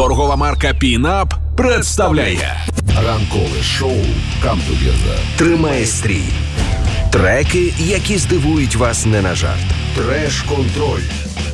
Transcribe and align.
Торгова 0.00 0.36
марка 0.36 0.74
Пінап 0.74 1.34
представляє 1.56 2.66
ранкове 3.06 3.62
шоу 3.62 3.96
«Камтугеза». 4.42 5.18
Тримає 5.36 5.86
стрій. 5.86 6.22
Треки, 7.12 7.72
які 7.78 8.18
здивують 8.18 8.76
вас 8.76 9.06
не 9.06 9.22
на 9.22 9.34
жарт. 9.34 9.60
Треш-контроль 9.96 11.02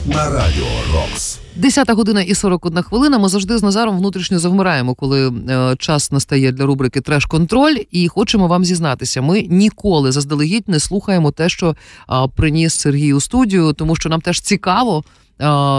на 0.07 0.31
радіо 0.31 0.67
Рокс. 0.95 1.39
Десята 1.57 1.95
година 1.95 2.23
і 2.23 2.35
41 2.35 2.83
хвилина. 2.83 3.19
Ми 3.19 3.29
завжди 3.29 3.59
з 3.59 3.63
Назаром 3.63 3.99
внутрішньо 3.99 4.39
завмираємо, 4.39 4.95
коли 4.95 5.29
е, 5.29 5.77
час 5.79 6.13
настає 6.13 6.53
для 6.53 6.67
рубрики 6.67 7.01
Треш-контроль, 7.01 7.77
і 7.91 8.09
хочемо 8.09 8.49
вам 8.49 8.65
зізнатися. 8.65 9.23
Ми 9.23 9.43
ніколи 9.43 10.13
заздалегідь 10.13 10.69
не 10.69 10.81
слухаємо 10.81 11.31
те, 11.31 11.49
що 11.49 11.77
е, 12.11 12.15
приніс 12.37 12.75
Сергій 12.75 13.13
у 13.13 13.21
студію, 13.21 13.73
тому 13.73 13.97
що 13.97 14.09
нам 14.09 14.21
теж 14.21 14.41
цікаво. 14.41 15.05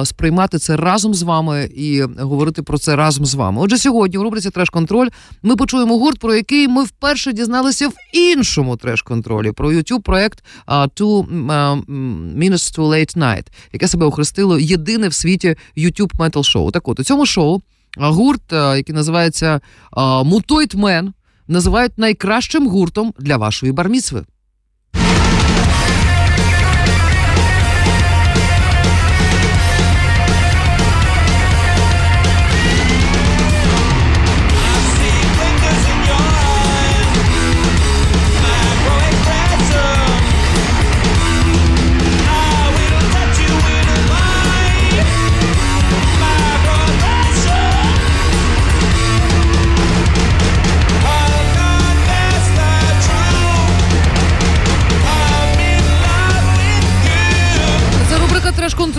Сприймати 0.03 0.57
це 0.57 0.75
разом 0.75 1.13
з 1.13 1.21
вами 1.21 1.69
і 1.75 2.01
говорити 2.01 2.61
про 2.61 2.77
це 2.77 2.95
разом 2.95 3.25
з 3.25 3.35
вами. 3.35 3.61
Отже, 3.61 3.77
сьогодні 3.77 4.17
у 4.17 4.23
рубриці 4.23 4.49
Треш-контроль 4.49 5.09
ми 5.43 5.55
почуємо 5.55 5.97
гурт, 5.97 6.19
про 6.19 6.36
який 6.36 6.68
ми 6.68 6.83
вперше 6.83 7.33
дізналися 7.33 7.87
в 7.87 7.93
іншому 8.13 8.77
треш-контролі 8.77 9.51
про 9.51 9.71
youtube 9.71 10.01
проект 10.01 10.43
Two 10.68 11.27
Minutes 12.37 12.77
to 12.77 12.79
Late 12.79 13.18
Night, 13.18 13.46
яке 13.73 13.87
себе 13.87 14.05
охрестило 14.05 14.59
єдине 14.59 15.07
в 15.07 15.13
світі 15.13 15.55
YouTube 15.77 16.19
метал 16.19 16.43
шоу. 16.43 16.71
Так 16.71 16.87
от 16.87 16.99
у 16.99 17.04
цьому 17.04 17.25
шоу 17.25 17.61
гурт, 17.97 18.51
який 18.51 18.96
називається 18.96 19.61
Mutoid 19.97 21.11
називають 21.47 21.97
найкращим 21.97 22.68
гуртом 22.68 23.13
для 23.19 23.37
вашої 23.37 23.71
барміцви. 23.71 24.25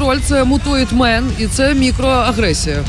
Треш-контроль, 0.09 0.21
це 0.29 0.43
Mutoid 0.43 0.97
Man 0.99 1.25
і 1.39 1.47
це 1.47 1.75
мікроагресія. 1.75 2.85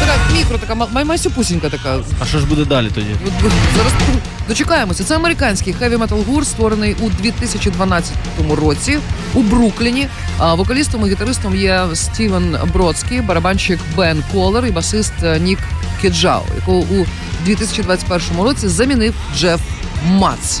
Така 0.00 0.12
мікро, 0.32 0.58
така 0.58 0.74
ма- 0.74 1.04
масюпусінька 1.04 1.68
така. 1.68 1.96
А 2.22 2.26
що 2.26 2.38
ж 2.38 2.46
буде 2.46 2.64
далі 2.64 2.90
тоді? 2.94 3.06
От, 3.26 3.52
Зараз 3.76 3.92
дочекаємося. 4.48 5.04
Це 5.04 5.16
американський 5.16 5.72
хеві 5.72 5.96
метал 5.96 6.22
гурт, 6.22 6.48
створений 6.48 6.96
у 7.00 7.10
2012 7.10 8.12
році 8.62 8.98
у 9.34 9.42
Брукліні. 9.42 10.08
А 10.38 10.54
вокалістом 10.54 11.06
і 11.06 11.10
гітаристом 11.10 11.56
є 11.56 11.86
Стівен 11.94 12.56
Бродський, 12.72 13.20
барабанщик 13.20 13.80
Бен 13.96 14.22
Колер 14.32 14.66
і 14.66 14.70
басист 14.70 15.12
е, 15.22 15.38
Нік 15.40 15.58
Кеджао, 16.02 16.42
якого 16.56 16.78
у 16.78 17.06
2021 17.44 18.42
році 18.44 18.68
замінив 18.68 19.14
Джеф 19.36 19.60
Мац. 20.06 20.60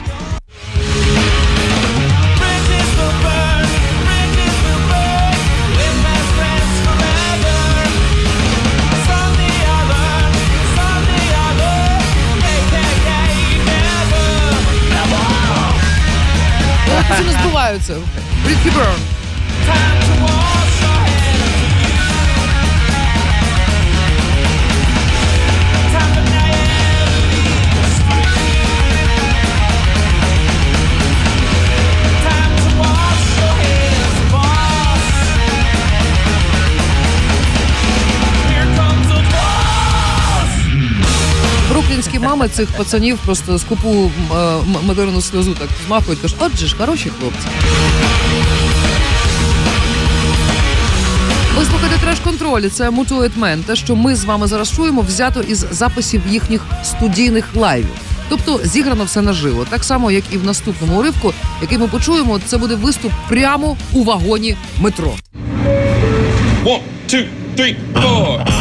Ці 17.67 17.67
не 17.67 17.67
збиваються. 17.67 17.95
Рідкі 18.47 18.69
Берн. 18.69 19.96
Бруклінські 42.18 42.38
мами 42.38 42.48
цих 42.48 42.68
пацанів 42.76 43.18
просто 43.18 43.58
скупу 43.58 43.88
м, 43.88 44.10
е, 44.36 44.78
материну 44.86 45.20
сльозу 45.20 45.54
так 45.54 45.68
змахують, 45.86 46.20
кажуть, 46.20 46.36
отже 46.40 46.66
ж, 46.66 46.76
хороші 46.76 47.10
хлопці. 47.20 47.48
Ви 51.58 51.64
слухаєте 51.64 51.98
треш-контроль, 52.06 52.68
це 52.68 52.90
Mutual 52.90 53.30
Man. 53.38 53.62
Те, 53.62 53.76
що 53.76 53.96
ми 53.96 54.14
з 54.16 54.24
вами 54.24 54.46
зараз 54.46 54.72
чуємо, 54.76 55.00
взято 55.00 55.40
із 55.40 55.66
записів 55.70 56.22
їхніх 56.30 56.60
студійних 56.84 57.44
лайвів. 57.54 57.88
Тобто 58.28 58.60
зіграно 58.64 59.04
все 59.04 59.20
наживо. 59.22 59.66
Так 59.70 59.84
само, 59.84 60.10
як 60.10 60.24
і 60.32 60.36
в 60.36 60.44
наступному 60.44 60.98
уривку, 60.98 61.32
який 61.62 61.78
ми 61.78 61.88
почуємо, 61.88 62.40
це 62.46 62.56
буде 62.58 62.74
виступ 62.74 63.12
прямо 63.28 63.76
у 63.92 64.04
вагоні 64.04 64.56
метро. 64.80 65.12
One, 66.64 66.80
two, 67.08 67.24
three, 67.56 67.76
four. 67.94 68.57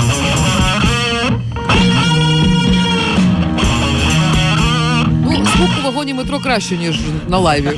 Звук 5.58 5.70
у 5.80 5.82
вагоні 5.86 6.14
метро 6.14 6.40
краще, 6.40 6.78
ніж 6.78 7.00
на 7.28 7.38
лайві. 7.38 7.70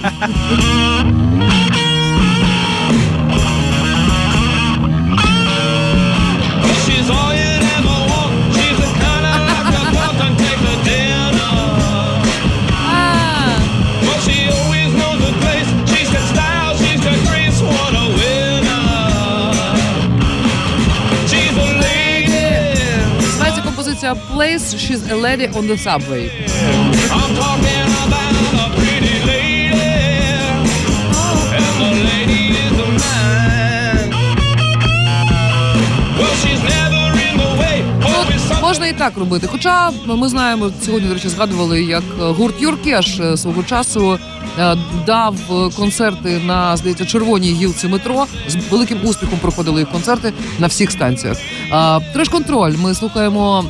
Place 6.61 6.93
She's 6.93 7.09
ever 7.09 7.97
want. 8.11 8.39
She's 8.55 8.77
the 8.79 8.89
і 38.89 38.93
так 38.93 39.17
робити. 39.17 39.47
Хоча 39.51 39.91
ми 40.05 40.29
знаємо, 40.29 40.71
сьогодні, 40.85 41.07
до 41.07 41.13
речі, 41.13 41.29
згадували, 41.29 41.83
як 41.83 42.03
гурт 42.19 42.61
Юркеш 42.61 43.21
свого 43.35 43.63
часу 43.63 44.19
е, 44.59 44.75
дав 45.05 45.35
концерти 45.75 46.41
на 46.45 46.77
здається 46.77 47.05
червоній 47.05 47.53
гілці 47.53 47.87
метро. 47.87 48.25
З 48.47 48.55
великим 48.55 48.97
успіхом 49.03 49.39
проходили 49.39 49.79
їх 49.79 49.89
концерти 49.89 50.33
на 50.59 50.67
всіх 50.67 50.91
станціях. 50.91 51.37
А, 51.71 51.99
Треш-контроль. 52.13 52.77
Ми 52.77 52.95
слухаємо 52.95 53.65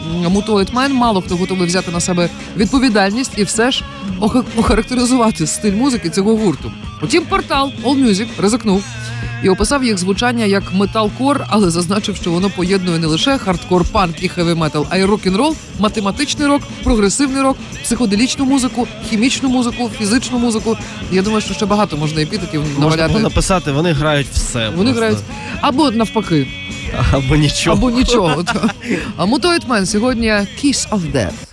Man. 0.73 0.93
Мало 0.93 1.21
хто 1.21 1.35
готовий 1.35 1.67
взяти 1.67 1.91
на 1.91 1.99
себе 1.99 2.29
відповідальність 2.57 3.31
і 3.37 3.43
все 3.43 3.71
ж 3.71 3.83
охарактеризувати 4.57 5.47
стиль 5.47 5.75
музики 5.75 6.09
цього 6.09 6.35
гурту. 6.35 6.71
Утім, 7.01 7.25
портал 7.25 7.71
AllMusic 7.83 8.27
ризикнув 8.41 8.83
і 9.43 9.49
описав 9.49 9.83
їх 9.83 9.97
звучання 9.97 10.45
як 10.45 10.73
металкор, 10.73 11.45
але 11.49 11.69
зазначив, 11.69 12.15
що 12.15 12.31
воно 12.31 12.49
поєднує 12.49 12.99
не 12.99 13.07
лише 13.07 13.37
хардкор, 13.37 13.85
панк 13.91 14.23
і 14.23 14.29
хеві 14.29 14.55
метал, 14.55 14.87
а 14.89 14.97
й 14.97 15.03
рок-н-рол, 15.03 15.55
математичний 15.79 16.47
рок, 16.47 16.61
прогресивний 16.83 17.41
рок, 17.41 17.57
психоделічну 17.83 18.45
музику, 18.45 18.87
хімічну 19.09 19.49
музику, 19.49 19.91
фізичну 19.99 20.39
музику. 20.39 20.77
Я 21.11 21.21
думаю, 21.21 21.41
що 21.41 21.53
ще 21.53 21.65
багато 21.65 21.97
можна 21.97 22.21
епітетів 22.21 22.61
Можна 22.61 22.79
наваляти. 22.79 23.07
було 23.13 23.19
написати, 23.19 23.71
вони 23.71 23.91
грають 23.91 24.27
все. 24.33 24.69
Вони 24.69 24.93
просто. 24.93 24.99
грають 24.99 25.19
або 25.61 25.91
навпаки, 25.91 26.47
або 27.11 27.35
нічого. 27.35 27.77
або 27.77 27.89
нічого. 27.89 28.43
А 29.17 29.25
Man 29.25 29.85
сьогодні 29.85 30.27
Kiss 30.27 30.89
of 30.89 31.11
Death. 31.13 31.48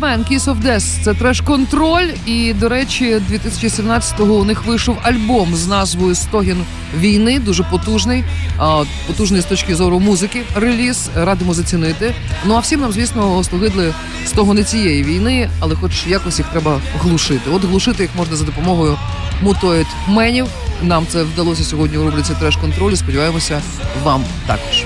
Man, 0.00 0.32
Kiss 0.32 0.44
of 0.44 0.62
Death. 0.62 1.04
Це 1.04 1.14
треш-контроль. 1.14 2.08
І, 2.26 2.52
до 2.52 2.68
речі, 2.68 3.20
2017-го 3.30 4.34
у 4.34 4.44
них 4.44 4.66
вийшов 4.66 4.98
альбом 5.02 5.54
з 5.54 5.66
назвою 5.66 6.14
Стогін 6.14 6.64
війни. 6.98 7.38
Дуже 7.38 7.62
потужний, 7.62 8.24
а, 8.58 8.84
потужний 9.06 9.40
з 9.40 9.44
точки 9.44 9.74
зору 9.74 10.00
музики. 10.00 10.42
Реліз. 10.54 11.10
Радимо 11.16 11.54
зацінити. 11.54 12.14
Ну 12.44 12.54
а 12.54 12.58
всім 12.58 12.80
нам, 12.80 12.92
звісно, 12.92 13.44
стогидли 13.44 13.94
стогони 14.26 14.64
цієї 14.64 15.04
війни, 15.04 15.50
але 15.60 15.74
хоч 15.74 16.06
якось 16.06 16.38
їх 16.38 16.48
треба 16.48 16.80
глушити. 16.98 17.50
От 17.50 17.64
глушити 17.64 18.02
їх 18.02 18.10
можна 18.16 18.36
за 18.36 18.44
допомогою 18.44 18.98
мутоїд 19.42 19.86
менів. 20.08 20.46
Нам 20.82 21.06
це 21.08 21.22
вдалося 21.22 21.64
сьогодні 21.64 21.98
у 21.98 22.04
рубриці 22.04 22.32
треш-контролю. 22.40 22.96
Сподіваємося, 22.96 23.62
вам 24.02 24.24
також. 24.46 24.84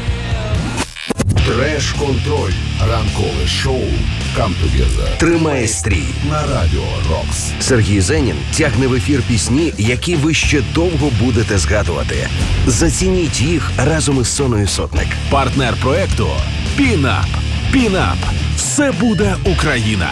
Треш-контроль. 1.51 2.53
Ранкове 2.81 3.47
шоу 3.47 3.85
«Come 4.37 5.17
тримає 5.19 5.69
стрій 5.69 6.05
на 6.31 6.43
радіо 6.43 6.85
Рокс. 7.11 7.53
Сергій 7.61 8.01
Зенін 8.01 8.37
тягне 8.57 8.87
в 8.87 8.95
ефір 8.95 9.23
пісні, 9.29 9.73
які 9.79 10.17
ви 10.17 10.35
ще 10.35 10.63
довго 10.75 11.11
будете 11.21 11.59
згадувати. 11.59 12.29
Зацініть 12.67 13.41
їх 13.41 13.71
разом 13.77 14.21
із 14.21 14.29
Соною 14.29 14.69
Сотник. 14.69 15.09
Партнер 15.31 15.75
проекту 15.83 16.29
Пінап. 16.77 17.27
Пінап. 17.73 18.19
Все 18.57 18.93
буде 18.93 19.37
Україна. 19.45 20.11